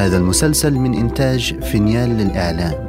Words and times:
هذا 0.00 0.16
المسلسل 0.16 0.74
من 0.74 0.94
إنتاج 0.94 1.64
فينيال 1.64 2.08
للإعلام. 2.08 2.88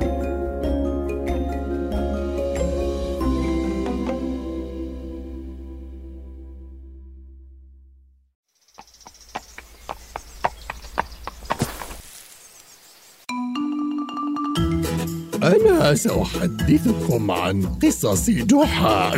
أنا 15.44 15.96
سأحدثكم 15.96 17.32
عن 17.32 17.66
قصص 17.84 18.30
جحا. 18.30 19.12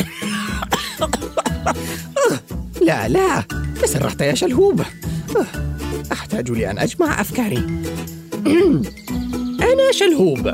لا 2.82 3.08
لا 3.08 3.44
تسرحت 3.82 4.22
يا 4.22 4.36
شلهوب. 4.36 4.82
أحتاج 6.12 6.52
لأن 6.52 6.78
أجمع 6.78 7.22
أفكاري. 7.22 7.66
أنا 9.72 9.92
شلهوب. 9.92 10.52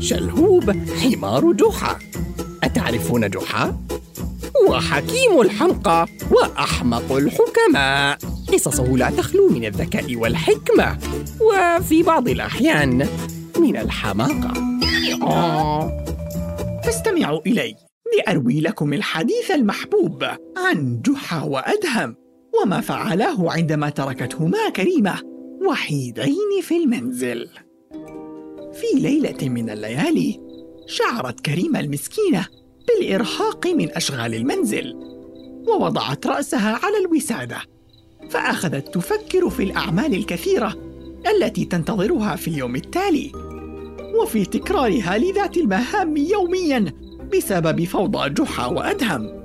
شلهوب 0.00 0.70
حمار 1.02 1.52
جحا. 1.52 1.98
أتعرفون 2.62 3.30
جحا؟ 3.30 3.76
هو 4.62 4.80
حكيم 4.80 5.40
الحمقى 5.40 6.06
وأحمق 6.30 7.12
الحكماء. 7.12 8.18
قصصه 8.52 8.96
لا 8.96 9.10
تخلو 9.10 9.48
من 9.48 9.64
الذكاء 9.64 10.16
والحكمة 10.16 10.98
وفي 11.40 12.02
بعض 12.02 12.28
الأحيان 12.28 13.08
من 13.58 13.76
الحماقة. 13.76 14.52
فاستمعوا 16.84 17.40
إلي 17.46 17.74
لأروي 18.18 18.60
لكم 18.60 18.92
الحديث 18.92 19.50
المحبوب 19.50 20.24
عن 20.56 21.02
جحا 21.02 21.42
وأدهم. 21.42 22.21
وما 22.60 22.80
فعلاه 22.80 23.50
عندما 23.50 23.90
تركتهما 23.90 24.68
كريمة. 24.76 25.14
وحيدين 25.68 26.62
في 26.62 26.76
المنزل. 26.76 27.48
في 28.72 29.00
ليلة 29.00 29.48
من 29.48 29.70
الليالي 29.70 30.40
شعرت 30.86 31.40
كريمة 31.40 31.80
المسكينة 31.80 32.46
بالإرهاق 32.88 33.66
من 33.66 33.90
أشغال 33.90 34.34
المنزل 34.34 34.94
ووضعت 35.68 36.26
رأسها 36.26 36.80
على 36.82 36.98
الوسادة 36.98 37.56
فأخذت 38.30 38.94
تفكر 38.94 39.50
في 39.50 39.62
الأعمال 39.62 40.14
الكثيرة 40.14 40.74
التي 41.34 41.64
تنتظرها 41.64 42.36
في 42.36 42.48
اليوم 42.48 42.76
التالي 42.76 43.32
وفي 44.22 44.44
تكرارها 44.44 45.18
لذات 45.18 45.56
المهام 45.56 46.16
يوميا 46.16 46.92
بسبب 47.36 47.84
فوضى 47.84 48.30
جحا 48.30 48.66
وأدهم. 48.66 49.41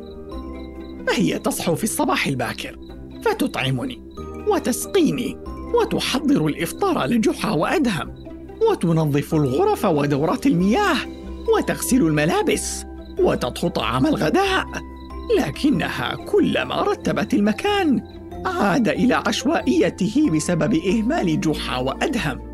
فهي 1.08 1.40
تصحو 1.40 1.76
في 1.76 1.84
الصباح 1.84 2.28
الباكر 2.28 2.80
فتطعمني 3.26 4.02
وتسقيني 4.48 5.38
وتحضر 5.82 6.48
الإفطار 6.48 7.06
لجحا 7.06 7.52
وأدهم 7.52 8.16
وتنظف 8.70 9.36
الغرف 9.36 9.86
ودورات 9.86 10.48
المياه 10.48 10.98
وتغسل 11.58 12.02
الملابس 12.02 12.84
وتطهو 13.20 13.70
طعام 13.70 14.06
الغداء 14.08 14.66
لكنها 15.40 16.16
كلما 16.16 16.82
رتبت 16.82 17.34
المكان 17.34 18.02
عاد 18.46 18.88
إلى 18.88 19.14
عشوائيته 19.14 20.30
بسبب 20.32 20.74
إهمال 20.74 21.42
جحا 21.42 21.78
وأدهم. 21.78 22.48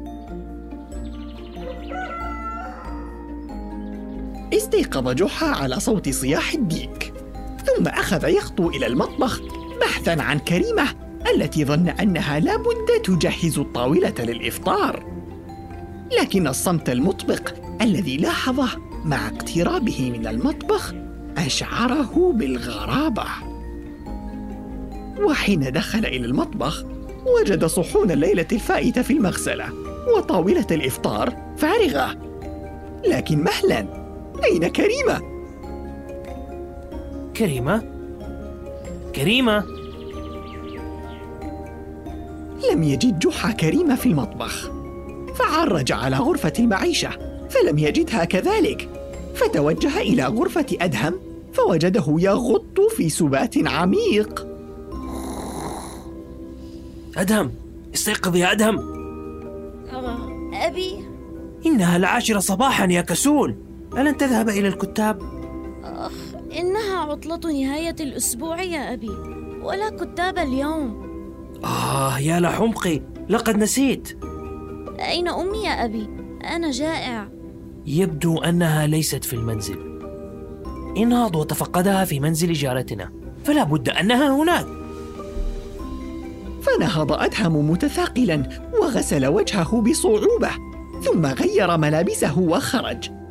استيقظ 4.54 5.10
جحا 5.10 5.48
على 5.48 5.80
صوت 5.80 6.10
صياح 6.10 6.54
الديك. 6.54 7.13
ثم 7.78 7.88
أخذ 7.88 8.30
يخطو 8.30 8.70
إلى 8.70 8.88
المطبخ 8.88 9.42
بحثا 9.82 10.22
عن 10.22 10.40
كريمة 10.40 10.88
التي 11.36 11.66
ظن 11.66 11.90
أنها 11.90 12.40
لابد 12.40 12.88
تجهز 13.04 13.60
الطاولة 13.60 14.14
للإفطار. 14.20 15.04
لكن 16.20 16.48
الصمت 16.48 16.90
المطبق 16.90 17.54
الذي 17.82 18.18
لاحظه 18.18 18.70
مع 19.06 19.28
اقترابه 19.28 20.12
من 20.18 20.28
المطبخ 20.28 20.94
أشعره 21.38 22.34
بالغرابة. 22.36 23.26
وحين 25.20 25.72
دخل 25.72 26.06
إلى 26.06 26.26
المطبخ 26.26 26.86
وجد 27.40 27.66
صحون 27.66 28.12
الليلة 28.12 28.48
الفائتة 28.52 29.02
في 29.02 29.14
المغسلة 29.14 29.66
وطاولة 30.18 30.68
الإفطار 30.72 31.54
فارغة. 31.58 32.18
لكن 33.08 33.44
مهلا 33.44 33.88
أين 34.44 34.68
كريمة؟ 34.68 35.33
كريمة؟ 37.38 37.84
كريمة؟ 39.16 39.64
لم 42.72 42.84
يجد 42.84 43.20
جحا 43.20 43.52
كريمة 43.52 43.96
في 43.96 44.06
المطبخ. 44.06 44.72
فعرج 45.36 45.92
على 45.92 46.18
غرفة 46.18 46.54
المعيشة 46.60 47.10
فلم 47.50 47.78
يجدها 47.78 48.26
كذلك. 48.26 48.90
فتوجه 49.36 50.02
إلى 50.02 50.26
غرفة 50.26 50.66
أدهم 50.82 51.20
فوجده 51.54 52.06
يغط 52.08 52.80
في 52.98 53.10
سبات 53.10 53.68
عميق. 53.68 54.48
أدهم 57.18 57.52
استيقظ 57.94 58.36
يا 58.36 58.52
أدهم. 58.52 58.94
أبي. 60.54 61.00
إنها 61.66 61.98
العاشرة 61.98 62.40
صباحا 62.40 62.86
يا 62.86 63.02
كسول. 63.02 63.56
ألن 63.98 64.18
تذهب 64.18 64.50
إلى 64.50 64.68
الكتاب؟ 64.68 65.22
أخ. 65.84 66.12
إنها 66.60 67.00
عطلة 67.00 67.52
نهاية 67.52 67.96
الأسبوع 68.00 68.62
يا 68.62 68.94
أبي 68.94 69.12
ولا 69.62 69.90
كتاب 69.90 70.38
اليوم. 70.38 71.04
آه 71.66 72.20
يا 72.20 72.40
لحمقي 72.40 73.02
لقد 73.30 73.58
نسيت. 73.58 74.18
أين 75.00 75.28
أمي 75.28 75.58
يا 75.58 75.86
أبي؟ 75.86 76.10
أنا 76.44 76.72
جائع. 76.72 77.30
يبدو 77.86 78.38
أنها 78.38 78.88
ليست 78.88 79.24
في 79.24 79.34
المنزل. 79.34 80.00
انهض 80.98 81.36
وتفقدها 81.36 82.06
في 82.06 82.20
منزل 82.20 82.54
جارتنا 82.54 83.12
فلا 83.44 83.64
بد 83.64 83.90
أنها 83.90 84.36
هناك. 84.36 84.68
فنهض 86.62 87.12
أدهم 87.12 87.72
متثاقلا 87.72 88.50
وغسل 88.82 89.26
وجهه 89.26 89.82
بصعوبة 89.82 90.50
ثم 91.02 91.26
غير 91.26 91.78
ملابسه 91.78 92.40
وخرج. 92.40 93.23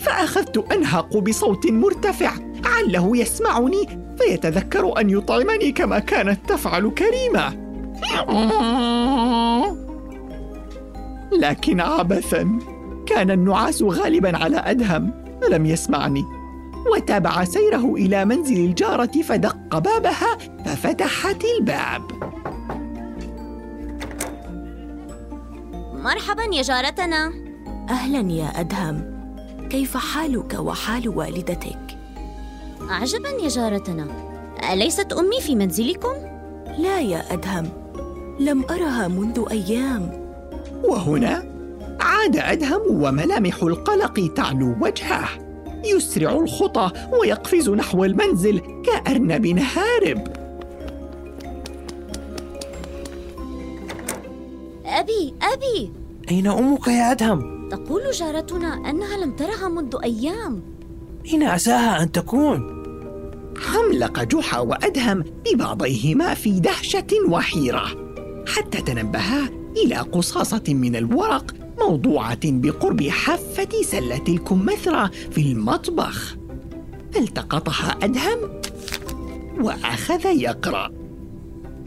فأخذت 0.00 0.72
أنهق 0.72 1.16
بصوت 1.18 1.66
مرتفع. 1.66 2.32
عله 2.64 3.16
يسمعني 3.16 3.88
فيتذكر 4.18 5.00
أن 5.00 5.10
يطعمني 5.10 5.72
كما 5.72 5.98
كانت 5.98 6.38
تفعل 6.48 6.90
كريمة. 6.90 7.70
لكن 11.32 11.80
عبثا 11.80 12.58
كان 13.06 13.30
النعاس 13.30 13.82
غالبا 13.82 14.36
على 14.36 14.56
أدهم 14.56 15.12
فلم 15.42 15.66
يسمعني. 15.66 16.24
وتابع 16.96 17.44
سيره 17.44 17.94
إلى 17.94 18.24
منزل 18.24 18.56
الجارة 18.56 19.22
فدق 19.22 19.78
بابها 19.78 20.38
ففتحت 20.64 21.44
الباب. 21.58 22.02
مرحبا 25.94 26.42
يا 26.52 26.62
جارتنا. 26.62 27.32
أهلا 27.90 28.32
يا 28.32 28.60
أدهم. 28.60 29.09
كيف 29.70 29.96
حالك 29.96 30.56
وحال 30.58 31.08
والدتك؟ 31.08 31.98
عجبا 32.88 33.28
يا 33.28 33.48
جارتنا. 33.48 34.06
أليست 34.72 35.12
أمي 35.12 35.40
في 35.40 35.54
منزلكم؟ 35.54 36.12
لا 36.78 37.00
يا 37.00 37.32
أدهم 37.32 37.68
لم 38.40 38.64
أرها 38.70 39.08
منذ 39.08 39.44
أيام. 39.50 40.30
وهنا 40.84 41.44
عاد 42.00 42.36
أدهم 42.36 42.80
وملامح 42.88 43.62
القلق 43.62 44.34
تعلو 44.36 44.76
وجهه. 44.80 45.28
يسرع 45.84 46.32
الخطى 46.32 46.90
ويقفز 47.20 47.70
نحو 47.70 48.04
المنزل 48.04 48.60
كأرنب 48.86 49.46
هارب. 49.46 50.28
أبي 54.86 55.34
أبي. 55.42 55.92
أين 56.30 56.46
أمك 56.46 56.88
يا 56.88 57.12
أدهم؟ 57.12 57.59
تقول 57.70 58.10
جارتنا 58.10 58.90
أنها 58.90 59.16
لم 59.16 59.36
ترها 59.36 59.68
منذ 59.68 59.96
أيام. 60.04 60.62
أين 61.26 61.42
عساها 61.42 62.02
أن 62.02 62.12
تكون؟ 62.12 62.80
حملق 63.58 64.22
جحا 64.22 64.58
وأدهم 64.58 65.24
ببعضيهما 65.46 66.34
في 66.34 66.60
دهشة 66.60 67.06
وحيرة 67.28 68.14
حتى 68.46 68.82
تنبها 68.82 69.48
إلى 69.76 69.96
قصاصة 69.96 70.62
من 70.68 70.96
الورق 70.96 71.54
موضوعة 71.78 72.40
بقرب 72.44 73.02
حافة 73.02 73.82
سلة 73.82 74.24
الكمثرى 74.28 75.10
في 75.30 75.52
المطبخ. 75.52 76.36
التقطها 77.16 77.98
أدهم 78.02 78.60
وأخذ 79.60 80.26
يقرأ. 80.26 80.90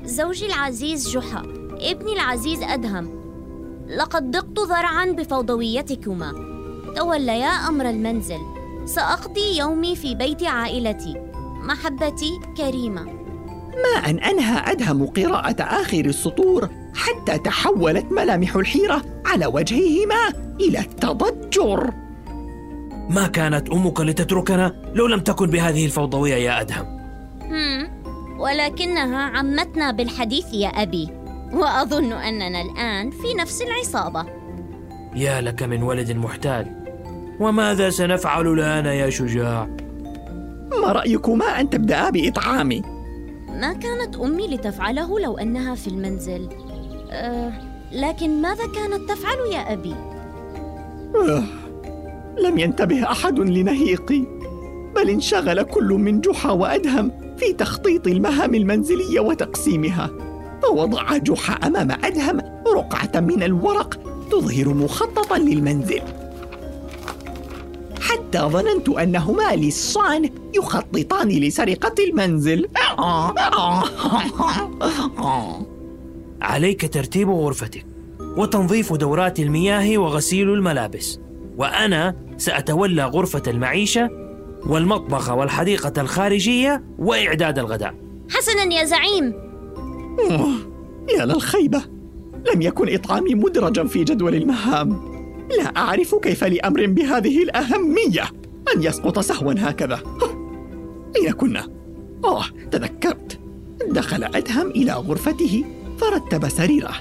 زوجي 0.06 0.46
العزيز 0.46 1.10
جحا 1.10 1.42
ابني 1.72 2.14
العزيز 2.14 2.64
أدهم. 2.64 3.23
لقد 3.98 4.32
ضقت 4.32 4.60
ذرعا 4.60 5.06
بفوضويتكما. 5.06 6.34
توليا 6.96 7.48
أمر 7.48 7.90
المنزل. 7.90 8.40
سأقضي 8.86 9.58
يومي 9.58 9.96
في 9.96 10.16
بيت 10.16 10.44
عائلتي. 10.44 11.16
محبتي 11.64 12.40
كريمة. 12.58 13.04
ما 13.74 14.10
أن 14.10 14.20
أنهى 14.20 14.72
أدهم 14.72 15.06
قراءة 15.06 15.64
آخر 15.64 16.06
السطور 16.06 16.70
حتى 16.96 17.38
تحولت 17.38 18.12
ملامح 18.12 18.56
الحيرة 18.56 19.02
على 19.26 19.46
وجههما 19.46 20.34
إلى 20.62 20.80
التضجر. 20.80 21.94
ما 23.10 23.28
كانت 23.28 23.70
أمك 23.70 24.02
لتتركنا 24.02 24.76
لو 24.94 25.08
لم 25.08 25.20
تكن 25.20 25.50
بهذه 25.50 25.86
الفوضوية 25.86 26.36
يا 26.36 26.62
أدهم؟ 26.62 26.86
هم 27.42 28.04
ولكنها 28.40 29.22
عمتنا 29.24 29.92
بالحديث 29.92 30.54
يا 30.54 30.68
أبي. 30.68 31.23
وأظن 31.54 32.14
أننا 32.14 32.62
الآن 32.62 33.12
في 33.12 33.34
نفس 33.40 33.62
العصابة 33.62 34.26
يا 35.16 35.42
لك 35.42 35.64
من 35.64 35.84
ولد 35.84 36.12
محتال 36.12 36.84
وماذا 37.40 37.90
سنفعل 37.90 38.48
الآن 38.48 38.86
يا 38.86 39.10
شجاع؟ 39.10 39.68
ما 40.82 40.92
رأيكما 40.92 41.46
أن 41.46 41.70
تبدأ 41.70 42.10
بإطعامي؟ 42.10 42.82
ما 43.50 43.74
كانت 43.74 44.16
أمي 44.16 44.48
لتفعله 44.48 45.20
لو 45.20 45.38
أنها 45.38 45.76
في 45.76 45.88
المنزل 45.88 46.50
أه 47.12 47.54
لكن 47.92 48.42
ماذا 48.42 48.64
كانت 48.76 49.10
تفعل 49.10 49.38
يا 49.52 49.74
أبي؟ 49.74 49.96
آه، 51.16 51.44
لم 52.44 52.58
ينتبه 52.58 53.12
أحد 53.12 53.40
لنهيقي 53.40 54.26
بل 54.96 55.10
انشغل 55.10 55.64
كل 55.64 55.88
من 55.88 56.22
جحا 56.22 56.52
وأدهم 56.52 57.12
في 57.38 57.54
تخطيط 57.54 58.08
المهام 58.08 58.56
المنزلية 58.56 59.20
وتقسيمها 59.20 60.10
فوضع 60.68 61.18
جحا 61.18 61.54
أمام 61.54 61.92
أدهم 61.92 62.42
رقعة 62.76 63.20
من 63.20 63.44
الورق 63.44 64.00
تظهر 64.32 64.74
مخططا 64.74 65.38
للمنزل. 65.38 66.02
حتى 68.02 68.40
ظننت 68.40 68.90
أنهما 68.90 69.56
للصان 69.56 70.30
يخططان 70.56 71.28
لسرقة 71.28 71.96
المنزل. 72.10 72.68
عليك 76.42 76.94
ترتيب 76.94 77.30
غرفتك 77.30 77.86
وتنظيف 78.38 78.94
دورات 78.94 79.40
المياه 79.40 79.98
وغسيل 79.98 80.50
الملابس 80.50 81.20
وأنا 81.58 82.16
سأتولى 82.38 83.06
غرفة 83.06 83.44
المعيشة 83.48 84.10
والمطبخ 84.68 85.30
والحديقة 85.30 86.02
الخارجية 86.02 86.84
وإعداد 87.00 87.60
الغداء. 87.60 87.94
حسنا 88.30 88.74
يا 88.74 88.86
زعيم. 88.86 89.53
يا 91.18 91.26
للخيبة 91.26 91.84
لم 92.54 92.62
يكن 92.62 92.94
إطعامي 92.94 93.36
مدرجا 93.36 93.84
في 93.84 94.04
جدول 94.04 94.36
المهام. 94.36 95.14
لا 95.58 95.78
أعرف 95.78 96.16
كيف 96.16 96.44
لأمر 96.44 96.86
بهذه 96.86 97.44
الأهمية. 97.44 98.24
أن 98.76 98.84
يسقط 98.84 99.20
سهوا 99.20 99.54
هكذا. 99.58 100.00
أين 101.16 101.32
كنا؟ 101.32 101.68
آه 102.26 102.44
تذكرت. 102.72 103.40
دخل 103.88 104.24
أدهم 104.24 104.68
إلى 104.68 104.94
غرفته 104.94 105.64
فرتب 105.98 106.50
سريره 106.50 106.94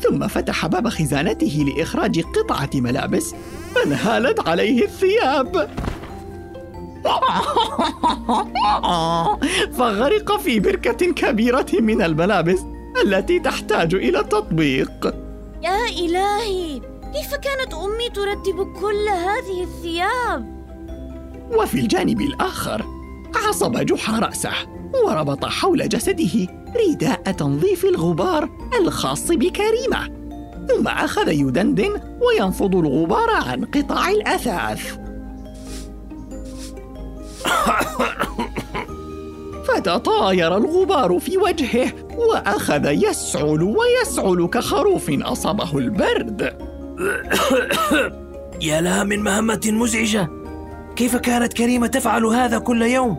ثم 0.00 0.28
فتح 0.28 0.66
باب 0.66 0.88
خزانته 0.88 1.66
لإخراج 1.68 2.20
قطعة 2.20 2.70
ملابس. 2.74 3.34
فانهالت 3.74 4.48
عليه 4.48 4.84
الثياب؟ 4.84 5.70
فغرق 9.78 10.36
في 10.40 10.60
بركة 10.60 11.12
كبيرة 11.12 11.66
من 11.80 12.02
الملابس 12.02 12.60
التي 13.04 13.40
تحتاج 13.40 13.94
إلى 13.94 14.18
تطبيق 14.18 15.14
يا 15.62 15.84
إلهي 15.86 16.80
كيف 17.14 17.34
كانت 17.34 17.74
أمي 17.74 18.08
ترتب 18.14 18.72
كل 18.80 19.08
هذه 19.08 19.62
الثياب؟ 19.62 20.58
وفي 21.58 21.80
الجانب 21.80 22.20
الآخر 22.20 22.84
عصب 23.34 23.72
جحا 23.72 24.18
رأسه 24.18 24.52
وربط 25.04 25.44
حول 25.44 25.88
جسده 25.88 26.46
رداء 26.76 27.32
تنظيف 27.32 27.84
الغبار 27.84 28.48
الخاص 28.80 29.32
بكريمة 29.32 30.18
ثم 30.68 30.88
أخذ 30.88 31.28
يدندن 31.28 32.00
وينفض 32.20 32.76
الغبار 32.76 33.30
عن 33.30 33.64
قطع 33.64 34.08
الأثاث 34.08 34.98
فتطاير 39.64 40.56
الغبار 40.56 41.18
في 41.18 41.38
وجهه 41.38 41.92
وأخذ 42.16 42.84
يسعل 42.84 43.62
ويسعل 43.62 44.46
كخروف 44.46 45.10
أصابه 45.10 45.78
البرد. 45.78 46.58
يا 48.62 48.80
لها 48.80 49.04
من 49.04 49.22
مهمة 49.22 49.60
مزعجة. 49.66 50.28
كيف 50.96 51.16
كانت 51.16 51.52
كريمة 51.52 51.86
تفعل 51.86 52.24
هذا 52.24 52.58
كل 52.58 52.82
يوم؟ 52.82 53.16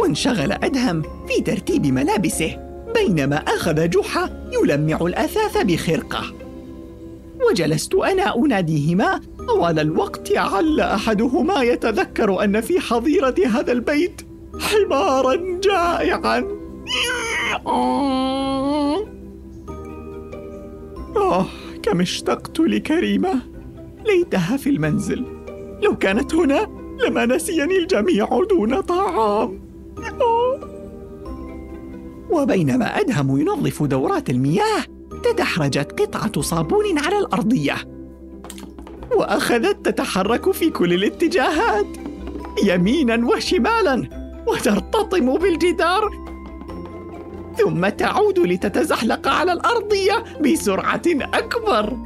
وانشغل 0.00 0.52
أدهم 0.52 1.02
في 1.02 1.42
ترتيب 1.42 1.86
ملابسه 1.86 2.58
بينما 2.94 3.36
أخذ 3.36 3.90
جحا 3.90 4.50
يلمع 4.52 4.96
الأثاث 5.00 5.58
بخرقة. 5.58 6.22
وجلست 7.50 7.94
أنا 7.94 8.36
أناديهما 8.36 9.20
طوال 9.48 9.78
الوقت 9.78 10.36
عل 10.36 10.80
أحدهما 10.80 11.62
يتذكر 11.62 12.44
أن 12.44 12.60
في 12.60 12.80
حظيرة 12.80 13.34
هذا 13.46 13.72
البيت 13.72 14.22
حمارا 14.60 15.36
جائعا. 15.64 16.44
آه 21.16 21.46
كم 21.82 22.00
اشتقت 22.00 22.60
لكريمة. 22.60 23.42
ليتها 24.06 24.56
في 24.56 24.70
المنزل. 24.70 25.24
لو 25.82 25.96
كانت 25.96 26.34
هنا 26.34 26.68
لما 27.06 27.26
نسيني 27.26 27.78
الجميع 27.78 28.28
دون 28.50 28.80
طعام. 28.80 29.60
وبينما 32.30 33.00
أدهم 33.00 33.40
ينظف 33.40 33.82
دورات 33.82 34.30
المياه 34.30 34.84
تدحرجت 35.22 36.00
قطعة 36.00 36.40
صابون 36.40 36.98
على 36.98 37.18
الأرضية. 37.18 37.95
وأخذت 39.16 39.86
تتحرك 39.86 40.50
في 40.50 40.70
كل 40.70 40.92
الاتجاهات 40.92 41.86
يمينا 42.64 43.26
وشمالا 43.26 44.08
وترتطم 44.46 45.38
بالجدار. 45.38 46.26
ثم 47.58 47.88
تعود 47.88 48.38
لتتزحلق 48.38 49.28
على 49.28 49.52
الأرضية 49.52 50.24
بسرعة 50.40 51.02
أكبر. 51.06 51.96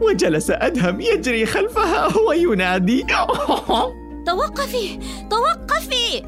وجلس 0.00 0.50
أدهم 0.50 1.00
يجري 1.00 1.46
خلفها 1.46 2.08
وينادي 2.28 3.06
توقفي 4.26 4.98
توقفي! 5.30 6.22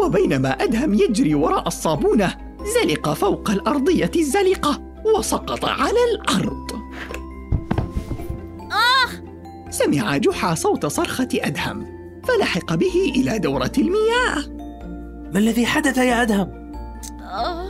وبينما 0.00 0.48
أدهم 0.48 0.94
يجري 0.94 1.34
وراء 1.34 1.66
الصابونة 1.66 2.36
زلق 2.82 3.12
فوق 3.12 3.50
الأرضية 3.50 4.10
الزلقة 4.16 4.82
وسقط 5.16 5.64
على 5.64 5.98
الأرض. 6.12 6.72
آه 8.72 9.23
سمع 9.74 10.16
جحا 10.16 10.54
صوت 10.54 10.86
صرخة 10.86 11.28
أدهم 11.34 11.86
فلحق 12.24 12.74
به 12.74 13.12
إلى 13.16 13.38
دورة 13.38 13.72
المياه. 13.78 14.44
ما 15.32 15.38
الذي 15.38 15.66
حدث 15.66 15.98
يا 15.98 16.22
أدهم؟ 16.22 16.72
آه 17.22 17.68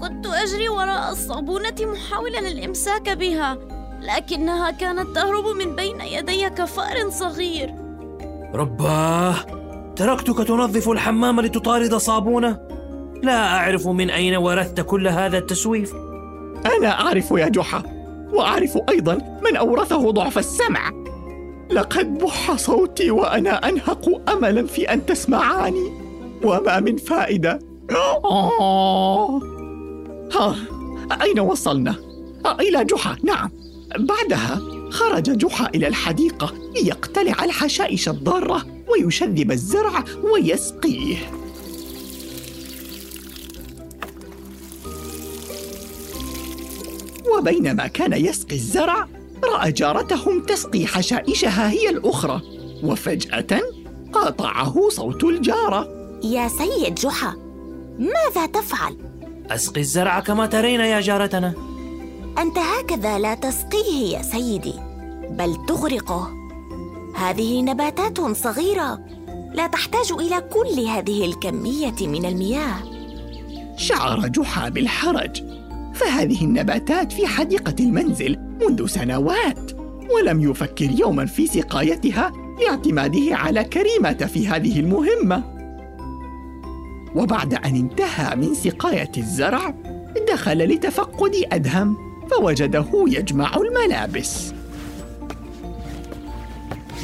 كنت 0.00 0.26
أجري 0.26 0.68
وراء 0.68 1.12
الصابونة 1.12 1.74
محاولا 1.80 2.38
الإمساك 2.38 3.10
بها 3.10 3.58
لكنها 4.02 4.70
كانت 4.70 5.06
تهرب 5.14 5.44
من 5.46 5.76
بين 5.76 6.00
يدي 6.00 6.50
كفار 6.50 7.10
صغير. 7.10 7.74
رباه 8.54 9.34
تركتك 9.96 10.48
تنظف 10.48 10.88
الحمام 10.88 11.40
لتطارد 11.40 11.94
صابونة؟ 11.94 12.58
لا 13.22 13.56
أعرف 13.56 13.88
من 13.88 14.10
أين 14.10 14.36
ورثت 14.36 14.80
كل 14.80 15.08
هذا 15.08 15.38
التسويف. 15.38 15.94
أنا 16.78 17.00
أعرف 17.00 17.30
يا 17.30 17.48
جحا 17.48 17.82
وأعرف 18.32 18.78
أيضا 18.88 19.38
من 19.44 19.56
أورثه 19.56 20.10
ضعف 20.10 20.38
السمع. 20.38 21.05
لقد 21.70 22.18
بح 22.18 22.56
صوتي 22.56 23.10
وأنا 23.10 23.68
أنهق 23.68 24.30
أملا 24.30 24.66
في 24.66 24.92
أن 24.92 25.06
تسمعاني. 25.06 25.92
وما 26.44 26.80
من 26.80 26.96
فائدة. 26.96 27.58
آه. 27.90 29.40
ها 30.32 30.56
أين 31.22 31.40
وصلنا؟ 31.40 31.94
إلى 32.60 32.84
جحا. 32.84 33.16
نعم. 33.22 33.50
بعدها 33.98 34.60
خرج 34.90 35.22
جحا 35.22 35.70
إلى 35.74 35.88
الحديقة 35.88 36.52
ليقتلع 36.74 37.44
الحشائش 37.44 38.08
الضارة 38.08 38.66
ويشذب 38.88 39.52
الزرع 39.52 40.04
ويسقيه. 40.32 41.16
وبينما 47.38 47.86
كان 47.86 48.12
يسقي 48.12 48.56
الزرع 48.56 49.08
رأى 49.44 49.72
جارتهم 49.72 50.42
تسقي 50.42 50.86
حشائشها 50.86 51.70
هي 51.70 51.90
الأخرى 51.90 52.42
وفجأة 52.82 53.60
قاطعه 54.12 54.88
صوت 54.88 55.24
الجارة. 55.24 55.88
يا 56.24 56.48
سيد 56.48 56.94
جحا 56.94 57.34
ماذا 57.98 58.46
تفعل؟ 58.46 58.96
أسقي 59.50 59.80
الزرع 59.80 60.20
كما 60.20 60.46
ترين 60.46 60.80
يا 60.80 61.00
جارتنا. 61.00 61.54
أنت 62.38 62.58
هكذا 62.58 63.18
لا 63.18 63.34
تسقيه 63.34 64.16
يا 64.16 64.22
سيدي 64.22 64.74
بل 65.30 65.56
تغرقه. 65.68 66.30
هذه 67.16 67.62
نباتات 67.62 68.20
صغيرة 68.20 69.00
لا 69.54 69.66
تحتاج 69.66 70.12
إلى 70.12 70.40
كل 70.40 70.80
هذه 70.80 71.24
الكمية 71.24 71.94
من 72.00 72.24
المياه. 72.24 72.76
شعر 73.76 74.28
جحا 74.28 74.68
بالحرج 74.68 75.42
فهذه 75.94 76.44
النباتات 76.44 77.12
في 77.12 77.26
حديقة 77.26 77.74
المنزل. 77.80 78.45
منذ 78.60 78.86
سنوات 78.86 79.72
ولم 80.10 80.50
يفكر 80.50 80.90
يوما 80.90 81.26
في 81.26 81.46
سقايتها 81.46 82.32
لاعتماده 82.60 83.36
على 83.36 83.64
كريمة 83.64 84.12
في 84.12 84.48
هذه 84.48 84.80
المهمة. 84.80 85.44
وبعد 87.14 87.54
أن 87.54 87.76
انتهى 87.76 88.36
من 88.36 88.54
سقاية 88.54 89.12
الزرع 89.16 89.74
دخل 90.32 90.58
لتفقد 90.58 91.32
أدهم 91.52 91.96
فوجده 92.30 92.86
يجمع 93.06 93.56
الملابس. 93.56 94.52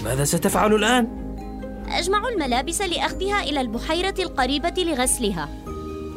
ماذا 0.04 0.24
ستفعل 0.24 0.74
الآن؟ 0.74 1.08
أجمع 1.88 2.28
الملابس 2.28 2.80
لأخذها 2.80 3.42
إلى 3.42 3.60
البحيرة 3.60 4.14
القريبة 4.18 4.74
لغسلها. 4.78 5.48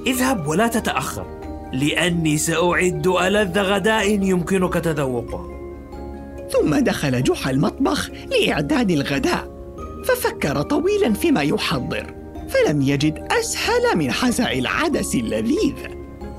اذهب 0.07 0.47
ولا 0.47 0.67
تتأخر. 0.67 1.44
لأني 1.73 2.37
سأعد 2.37 3.07
ألذ 3.07 3.59
غداء 3.59 4.09
يمكنك 4.09 4.73
تذوقه. 4.73 5.55
ثم 6.49 6.75
دخل 6.75 7.23
جحا 7.23 7.51
المطبخ 7.51 8.09
لإعداد 8.09 8.91
الغداء 8.91 9.55
ففكر 10.05 10.61
طويلا 10.61 11.13
فيما 11.13 11.41
يحضر 11.41 12.13
فلم 12.49 12.81
يجد 12.81 13.27
أسهل 13.31 13.97
من 13.97 14.11
حزع 14.11 14.51
العدس 14.51 15.15
اللذيذ 15.15 15.73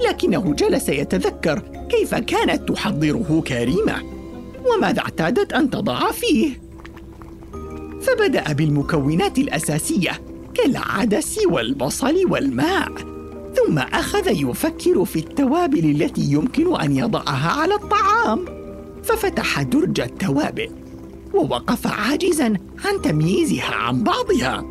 لكنه 0.08 0.54
جلس 0.54 0.88
يتذكر 0.88 1.62
كيف 1.90 2.14
كانت 2.14 2.68
تحضره 2.68 3.42
كريمة 3.46 4.02
وماذا 4.66 5.00
اعتادت 5.00 5.52
أن 5.52 5.70
تضع 5.70 6.10
فيه. 6.10 6.60
فبدأ 8.02 8.52
بالمكونات 8.52 9.38
الأساسية 9.38 10.20
كالعدس 10.54 11.38
والبصل 11.46 12.26
والماء 12.30 13.15
ثم 13.56 13.78
أخذ 13.78 14.28
يفكر 14.28 15.04
في 15.04 15.18
التوابل 15.18 16.02
التي 16.02 16.20
يمكن 16.20 16.80
أن 16.80 16.96
يضعها 16.96 17.60
على 17.60 17.74
الطعام. 17.74 18.44
ففتح 19.04 19.62
درج 19.62 20.00
التوابل 20.00 20.70
ووقف 21.34 21.86
عاجزا 21.86 22.54
عن 22.84 23.02
تمييزها 23.02 23.74
عن 23.74 24.02
بعضها. 24.02 24.64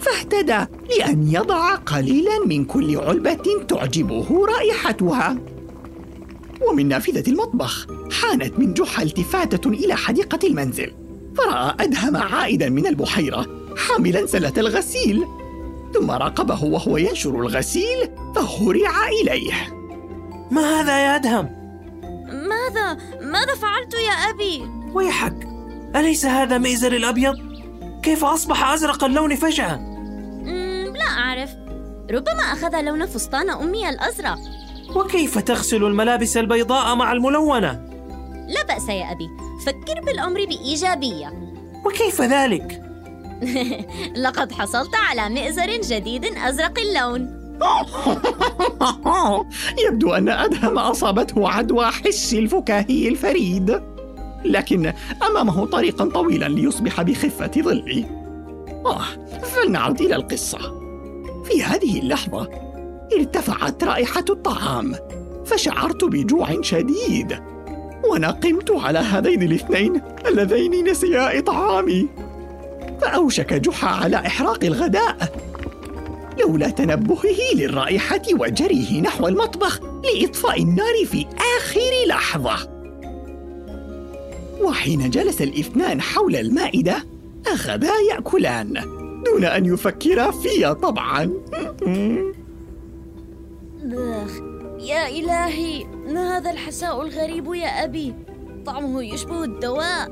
فاهتدى 0.00 0.66
لأن 0.98 1.28
يضع 1.32 1.74
قليلا 1.74 2.46
من 2.46 2.64
كل 2.64 2.96
علبة 2.96 3.64
تعجبه 3.68 4.46
رائحتها. 4.46 5.38
ومن 6.68 6.88
نافذة 6.88 7.30
المطبخ 7.30 7.86
حانت 8.10 8.58
من 8.58 8.74
جحا 8.74 9.02
التفاتة 9.02 9.70
إلى 9.70 9.94
حديقة 9.94 10.48
المنزل 10.48 10.92
فرأى 11.36 11.74
أدهم 11.80 12.16
عائدا 12.16 12.68
من 12.68 12.86
البحيرة 12.86 13.46
حاملا 13.76 14.26
سلة 14.26 14.52
الغسيل. 14.58 15.24
ثم 15.94 16.10
راقبه 16.10 16.64
وهو 16.64 16.96
ينشر 16.96 17.40
الغسيل 17.40 18.10
فهرع 18.34 19.08
إليه 19.22 19.52
ما 20.50 20.80
هذا 20.80 21.00
يا 21.00 21.16
أدهم؟ 21.16 21.58
ماذا؟ 22.32 22.98
ماذا 23.20 23.54
فعلت 23.54 23.94
يا 23.94 24.12
أبي؟ 24.30 24.62
ويحك 24.94 25.48
أليس 25.96 26.26
هذا 26.26 26.58
مئزر 26.58 26.92
الأبيض؟ 26.92 27.34
كيف 28.02 28.24
أصبح 28.24 28.70
أزرق 28.70 29.04
اللون 29.04 29.34
فجأة؟ 29.34 29.76
لا 30.94 31.04
أعرف 31.04 31.50
ربما 32.10 32.42
أخذ 32.42 32.80
لون 32.80 33.06
فستان 33.06 33.50
أمي 33.50 33.88
الأزرق 33.88 34.38
وكيف 34.96 35.38
تغسل 35.38 35.84
الملابس 35.84 36.36
البيضاء 36.36 36.94
مع 36.94 37.12
الملونة؟ 37.12 37.88
لا 38.48 38.62
بأس 38.68 38.88
يا 38.88 39.12
أبي 39.12 39.28
فكر 39.66 40.00
بالأمر 40.06 40.44
بإيجابية 40.44 41.32
وكيف 41.86 42.20
ذلك؟ 42.22 42.87
لقد 44.24 44.52
حصلت 44.52 44.94
على 44.94 45.34
مئزر 45.34 45.80
جديد 45.80 46.24
أزرق 46.24 46.78
اللون. 46.78 47.38
يبدو 49.86 50.12
أن 50.12 50.28
أدهم 50.28 50.78
أصابته 50.78 51.48
عدوى 51.48 51.86
حس 51.86 52.34
الفكاهي 52.34 53.08
الفريد. 53.08 53.80
لكن 54.44 54.92
أمامه 55.30 55.66
طريقا 55.66 56.04
طويلا 56.04 56.48
ليصبح 56.48 57.02
بخفة 57.02 57.50
ظلي. 57.58 58.04
آه 58.86 59.04
فلنعد 59.42 60.00
إلى 60.00 60.16
القصة. 60.16 60.58
في 61.44 61.62
هذه 61.62 61.98
اللحظة 61.98 62.48
ارتفعت 63.18 63.84
رائحة 63.84 64.24
الطعام 64.30 64.94
فشعرت 65.46 66.04
بجوع 66.04 66.62
شديد 66.62 67.38
ونقمت 68.10 68.70
على 68.70 68.98
هذين 68.98 69.42
الاثنين 69.42 70.02
اللذين 70.26 70.90
نسيا 70.90 71.38
إطعامي. 71.38 72.08
فأوشك 73.00 73.54
جحا 73.54 73.88
على 73.88 74.16
إحراق 74.16 74.64
الغداء. 74.64 75.16
لولا 76.40 76.70
تنبهه 76.70 77.54
للرائحة 77.54 78.22
وجريه 78.32 79.00
نحو 79.00 79.28
المطبخ 79.28 79.80
لإطفاء 79.82 80.62
النار 80.62 81.04
في 81.06 81.26
آخر 81.58 81.80
لحظة. 82.08 82.78
وحين 84.60 85.10
جلس 85.10 85.42
الاثنان 85.42 86.00
حول 86.00 86.36
المائدة 86.36 87.04
أخذا 87.46 87.92
يأكلان 88.10 88.72
دون 89.26 89.44
أن 89.44 89.66
يفكرا 89.66 90.30
فيا 90.30 90.72
طبعا. 90.72 91.24
بخ 93.82 94.32
يا 94.80 95.08
إلهي 95.08 95.84
ما 95.84 96.36
هذا 96.36 96.50
الحساء 96.50 97.02
الغريب 97.02 97.54
يا 97.54 97.84
أبي؟ 97.84 98.14
طعمه 98.66 99.04
يشبه 99.04 99.44
الدواء. 99.44 100.08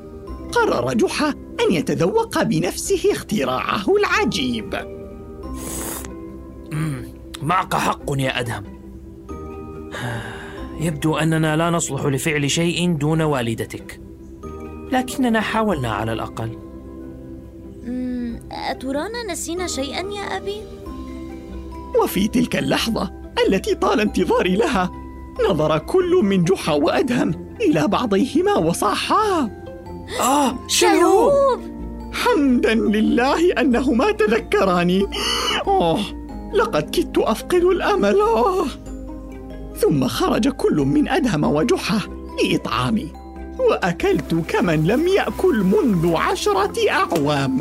قرر 0.52 0.92
جحا 0.92 1.34
أن 1.60 1.72
يتذوق 1.72 2.42
بنفسه 2.42 3.12
اختراعه 3.12 3.84
العجيب. 3.96 4.74
معك 7.42 7.74
حق 7.74 8.04
يا 8.18 8.40
أدهم. 8.40 8.64
يبدو 10.80 11.16
أننا 11.16 11.56
لا 11.56 11.70
نصلح 11.70 12.06
لفعل 12.06 12.50
شيء 12.50 12.92
دون 12.92 13.22
والدتك. 13.22 14.00
لكننا 14.92 15.40
حاولنا 15.40 15.92
على 15.92 16.12
الأقل. 16.12 16.58
أترانا 18.50 19.32
نسينا 19.32 19.66
شيئا 19.66 20.12
يا 20.12 20.36
أبي؟ 20.36 20.60
وفي 22.02 22.28
تلك 22.28 22.56
اللحظة 22.56 23.12
التي 23.48 23.74
طال 23.74 24.00
انتظاري 24.00 24.56
لها 24.56 24.90
نظر 25.50 25.78
كل 25.78 26.20
من 26.24 26.44
جحا 26.44 26.72
وأدهم 26.72 27.56
إلى 27.60 27.88
بعضيهما 27.88 28.54
وصاحا. 28.54 29.50
آه 30.20 30.58
شلهوب 30.68 31.60
حمدا 32.12 32.74
لله 32.74 33.52
أنهما 33.52 34.10
تذكراني. 34.12 35.06
أوه 35.66 36.00
لقد 36.54 36.90
كدت 36.90 37.18
أفقد 37.18 37.64
الأمل. 37.64 38.20
أوه. 38.20 38.66
ثم 39.76 40.08
خرج 40.08 40.48
كل 40.48 40.76
من 40.76 41.08
أدهم 41.08 41.44
وجحا 41.44 42.00
لإطعامي 42.42 43.12
وأكلت 43.58 44.34
كمن 44.48 44.86
لم 44.86 45.08
يأكل 45.08 45.64
منذ 45.64 46.16
عشرة 46.16 46.90
أعوام. 46.90 47.58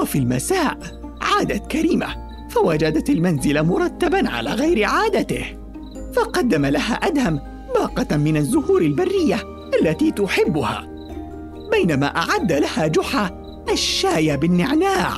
وفي 0.00 0.18
المساء 0.18 0.78
عادت 1.20 1.66
كريمة 1.66 2.06
فوجدت 2.50 3.10
المنزل 3.10 3.62
مرتبا 3.62 4.30
على 4.30 4.50
غير 4.50 4.84
عادته. 4.84 5.44
فقدم 6.18 6.66
لها 6.66 6.94
أدهم 6.94 7.40
باقة 7.74 8.16
من 8.16 8.36
الزهور 8.36 8.82
البرية 8.82 9.42
التي 9.80 10.10
تحبها 10.10 10.88
بينما 11.72 12.06
أعد 12.06 12.52
لها 12.52 12.86
جحا 12.86 13.30
الشاي 13.72 14.36
بالنعناع. 14.36 15.10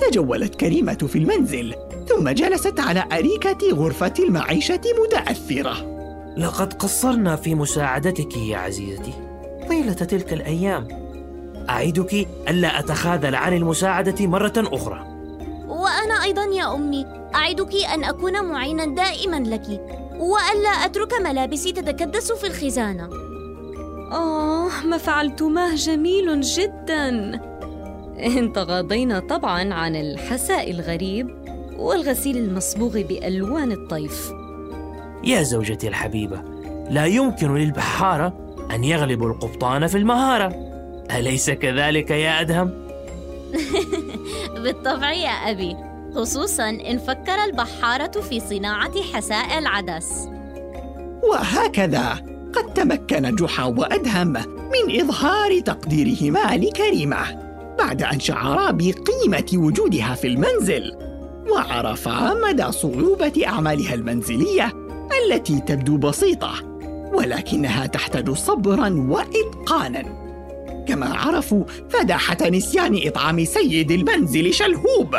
تجولت 0.00 0.54
كريمة 0.54 0.94
في 0.94 1.18
المنزل 1.18 1.74
ثم 2.08 2.28
جلست 2.28 2.80
على 2.80 3.04
أريكة 3.12 3.72
غرفة 3.72 4.12
المعيشة 4.18 4.80
متأثرة. 5.04 5.92
لقد 6.36 6.72
قصرنا 6.72 7.36
في 7.36 7.54
مساعدتك 7.54 8.36
يا 8.36 8.56
عزيزتي. 8.56 9.12
طيلة 9.68 9.92
تلك 9.92 10.32
الأيام. 10.32 10.88
أعدك 11.70 12.28
ألا 12.48 12.78
أتخاذل 12.78 13.34
عن 13.34 13.56
المساعدة 13.56 14.26
مرة 14.26 14.52
أخرى. 14.56 15.11
وأنا 15.72 16.24
أيضا 16.24 16.44
يا 16.44 16.74
أمي 16.74 17.06
أعدك 17.34 17.74
أن 17.94 18.04
أكون 18.04 18.44
معينا 18.44 18.84
دائما 18.84 19.36
لك 19.36 19.80
وألا 20.18 20.68
أترك 20.68 21.14
ملابسي 21.20 21.72
تتكدس 21.72 22.32
في 22.32 22.46
الخزانة. 22.46 23.08
آه 24.12 24.68
ما 24.84 24.98
فعلتماه 24.98 25.74
جميل 25.74 26.40
جدا. 26.40 27.40
تغاضينا 28.54 29.20
طبعا 29.20 29.74
عن 29.74 29.96
الحساء 29.96 30.70
الغريب 30.70 31.28
والغسيل 31.78 32.36
المصبوغ 32.36 33.02
بألوان 33.02 33.72
الطيف. 33.72 34.32
يا 35.24 35.42
زوجتي 35.42 35.88
الحبيبة 35.88 36.42
لا 36.90 37.06
يمكن 37.06 37.54
للبحارة 37.54 38.56
أن 38.74 38.84
يغلبوا 38.84 39.28
القبطان 39.28 39.86
في 39.86 39.98
المهارة. 39.98 40.54
أليس 41.10 41.50
كذلك 41.50 42.10
يا 42.10 42.40
أدهم؟ 42.40 42.81
بالطبع 44.62 45.12
يا 45.12 45.30
أبي. 45.30 45.76
خصوصا 46.14 46.68
إن 46.70 46.98
فكر 46.98 47.44
البحارة 47.44 48.20
في 48.20 48.40
صناعة 48.40 49.02
حساء 49.12 49.58
العدس. 49.58 50.28
وهكذا 51.30 52.32
قد 52.52 52.74
تمكن 52.74 53.34
جحا 53.34 53.64
وأدهم 53.64 54.32
من 54.72 55.00
إظهار 55.00 55.60
تقديرهما 55.60 56.56
لكريمة 56.56 57.42
بعد 57.78 58.02
أن 58.02 58.20
شعرا 58.20 58.70
بقيمة 58.70 59.46
وجودها 59.54 60.14
في 60.14 60.26
المنزل 60.26 60.96
وعرفا 61.50 62.34
مدى 62.34 62.72
صعوبة 62.72 63.32
أعمالها 63.46 63.94
المنزلية 63.94 64.72
التي 65.24 65.60
تبدو 65.60 65.96
بسيطة 65.96 66.52
ولكنها 67.12 67.86
تحتاج 67.86 68.30
صبرا 68.30 69.06
وإتقانا. 69.08 70.21
كما 70.88 71.16
عرفوا 71.16 71.64
فداحة 71.90 72.48
نسيان 72.48 73.00
إطعام 73.06 73.44
سيد 73.44 73.90
المنزل 73.90 74.54
شلهوب 74.54 75.14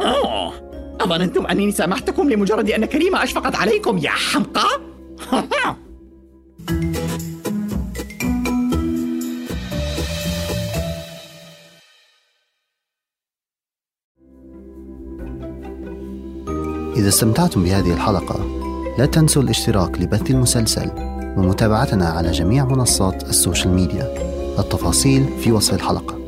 أوه. 0.00 0.70
أظننتم 1.00 1.46
أنني 1.46 1.72
سامحتكم 1.72 2.30
لمجرد 2.30 2.70
أن 2.70 2.84
كريمة 2.84 3.22
أشفقت 3.22 3.56
عليكم 3.56 3.98
يا 3.98 4.10
حمقى؟ 4.10 4.80
إذا 16.96 17.08
استمتعتم 17.08 17.64
بهذه 17.64 17.92
الحلقة 17.94 18.60
لا 18.98 19.06
تنسوا 19.06 19.42
الاشتراك 19.42 20.00
لبث 20.00 20.30
المسلسل 20.30 20.90
ومتابعتنا 21.36 22.08
على 22.08 22.30
جميع 22.30 22.64
منصات 22.64 23.22
السوشيال 23.22 23.74
ميديا 23.74 24.39
التفاصيل 24.60 25.26
في 25.40 25.52
وصف 25.52 25.74
الحلقة. 25.74 26.19